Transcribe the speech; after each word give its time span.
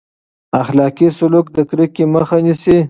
اخلاقي 0.61 1.07
سلوک 1.19 1.45
د 1.55 1.57
کرکې 1.69 2.03
مخه 2.13 2.37
نیسي. 2.45 2.77